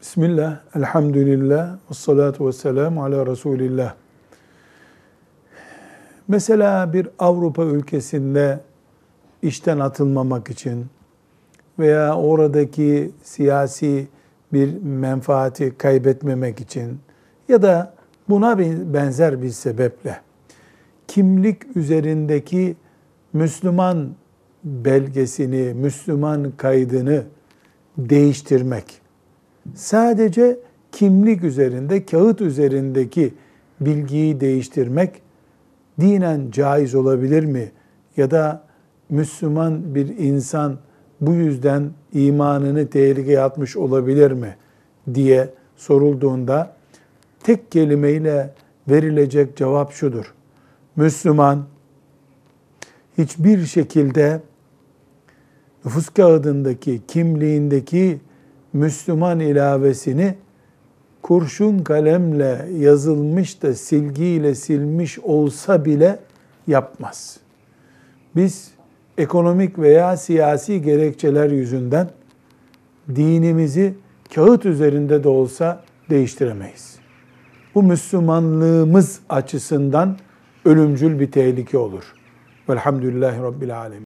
Bismillah, 0.00 0.60
elhamdülillah, 0.74 1.76
ve 1.90 1.94
salatu 1.94 2.46
ve 2.46 2.52
selamu 2.52 3.04
ala 3.04 3.26
Resulillah. 3.26 3.94
Mesela 6.28 6.92
bir 6.92 7.08
Avrupa 7.18 7.64
ülkesinde 7.64 8.60
işten 9.42 9.78
atılmamak 9.78 10.50
için 10.50 10.86
veya 11.78 12.16
oradaki 12.16 13.10
siyasi 13.22 14.08
bir 14.52 14.82
menfaati 14.82 15.78
kaybetmemek 15.78 16.60
için 16.60 16.98
ya 17.48 17.62
da 17.62 17.94
buna 18.28 18.58
benzer 18.94 19.42
bir 19.42 19.50
sebeple 19.50 20.20
kimlik 21.08 21.76
üzerindeki 21.76 22.76
Müslüman 23.32 24.08
belgesini, 24.64 25.74
Müslüman 25.74 26.52
kaydını 26.56 27.24
değiştirmek, 27.98 28.99
sadece 29.74 30.58
kimlik 30.92 31.44
üzerinde, 31.44 32.06
kağıt 32.06 32.40
üzerindeki 32.40 33.34
bilgiyi 33.80 34.40
değiştirmek 34.40 35.22
dinen 36.00 36.50
caiz 36.50 36.94
olabilir 36.94 37.44
mi? 37.44 37.72
Ya 38.16 38.30
da 38.30 38.64
Müslüman 39.10 39.94
bir 39.94 40.18
insan 40.18 40.78
bu 41.20 41.32
yüzden 41.32 41.90
imanını 42.12 42.86
tehlikeye 42.86 43.40
atmış 43.40 43.76
olabilir 43.76 44.30
mi 44.30 44.56
diye 45.14 45.48
sorulduğunda 45.76 46.76
tek 47.42 47.72
kelimeyle 47.72 48.54
verilecek 48.88 49.56
cevap 49.56 49.92
şudur. 49.92 50.34
Müslüman 50.96 51.64
hiçbir 53.18 53.66
şekilde 53.66 54.40
nüfus 55.84 56.08
kağıdındaki, 56.08 57.00
kimliğindeki 57.08 58.20
Müslüman 58.72 59.40
ilavesini 59.40 60.34
kurşun 61.22 61.78
kalemle 61.78 62.68
yazılmış 62.78 63.62
da 63.62 63.74
silgiyle 63.74 64.54
silmiş 64.54 65.18
olsa 65.18 65.84
bile 65.84 66.18
yapmaz. 66.66 67.36
Biz 68.36 68.70
ekonomik 69.18 69.78
veya 69.78 70.16
siyasi 70.16 70.82
gerekçeler 70.82 71.50
yüzünden 71.50 72.10
dinimizi 73.14 73.94
kağıt 74.34 74.66
üzerinde 74.66 75.24
de 75.24 75.28
olsa 75.28 75.82
değiştiremeyiz. 76.10 76.98
Bu 77.74 77.82
Müslümanlığımız 77.82 79.20
açısından 79.28 80.16
ölümcül 80.64 81.20
bir 81.20 81.32
tehlike 81.32 81.78
olur. 81.78 82.14
Velhamdülillahi 82.68 83.42
Rabbil 83.42 83.78
Alemin. 83.78 83.98